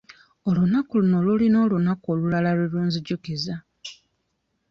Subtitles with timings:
[0.47, 3.55] Olunaku luno lulina olunaku olulala lwe lunzijukiza.